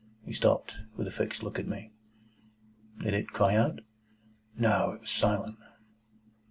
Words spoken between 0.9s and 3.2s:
with a fixed look at me. "Did